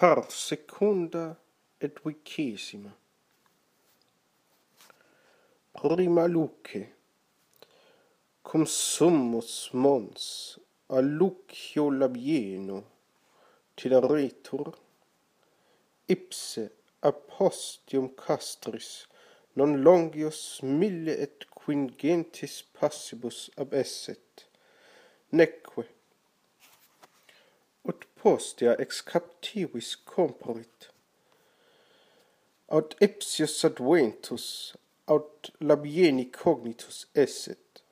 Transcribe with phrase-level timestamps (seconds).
[0.00, 1.36] part secunda
[1.78, 2.90] et vicesima.
[5.74, 6.80] Prima luce,
[8.42, 10.58] cum summus mons
[10.88, 12.78] a Lucio Labieno
[13.76, 14.72] tilaretur,
[16.08, 16.64] ipse
[17.02, 19.04] a postium castris
[19.54, 24.48] non longius mille et quingentis passibus ab esset,
[25.36, 25.84] neque
[28.22, 30.88] postea ex captivis comporit.
[32.68, 34.46] Aut ipsius adventus
[35.06, 37.82] aut labieni cognitus esset.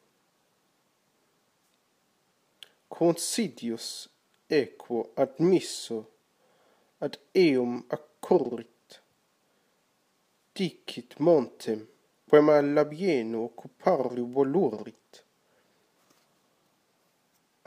[2.88, 4.08] Considius
[4.48, 5.98] equo admisso
[7.04, 9.00] ad eum accorrit.
[10.52, 11.86] Dicit montem
[12.28, 15.22] poema labieno occupari volurit.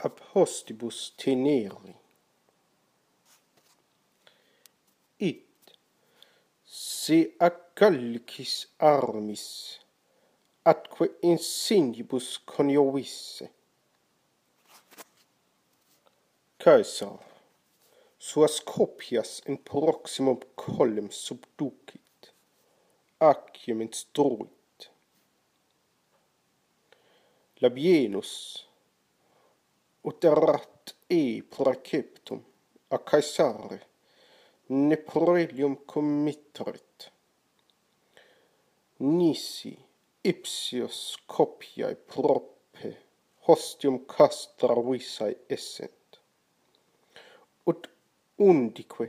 [0.04, 2.01] Ab hostibus teneri.
[7.02, 9.46] si accalcis armis
[10.72, 13.46] atque insignibus coniovisse
[16.62, 17.18] Caesar
[18.28, 22.32] suas copias in proximum collem subducit
[23.18, 24.90] accium instruit.
[27.62, 28.32] Labienus
[30.08, 32.40] ut erat e praeceptum
[32.94, 33.80] a Caesare
[34.72, 37.10] neproelium committerit
[39.02, 39.72] nisi
[40.24, 42.96] ipsios copiae prope
[43.48, 46.20] hostium castra visae essent.
[47.66, 47.88] Ut
[48.38, 49.08] undique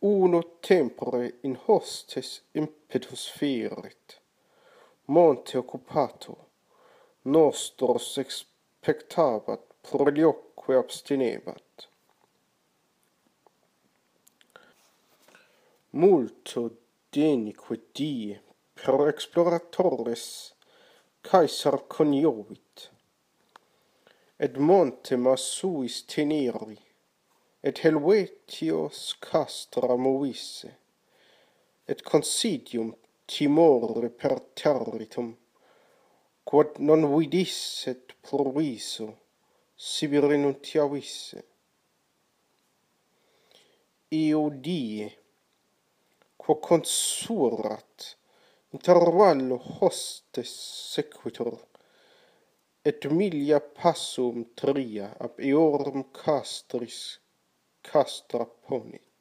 [0.00, 4.18] uno tempore in hostes impetus ferit
[5.06, 6.36] monte occupato
[7.22, 11.88] nostros expectabat prolioque abstinebat.
[16.02, 16.62] multo
[17.16, 18.40] denique die
[18.80, 20.24] pro exploratores
[21.28, 22.88] caesar coniovit
[24.46, 26.80] et monte massuis teneri
[27.68, 28.98] et helvetios
[29.28, 30.72] castra movisse
[31.90, 32.90] et considium
[33.26, 35.34] timore per territum
[36.44, 39.06] quod non vidisset proviso
[39.74, 41.44] sibi renuntiavisse.
[44.08, 45.23] Eo die
[46.44, 48.16] quo consurat
[48.76, 50.50] intervallo hostes
[50.94, 51.54] sequitur
[52.90, 56.98] et milia passum tria ab eorum castris
[57.88, 59.13] castra ponit.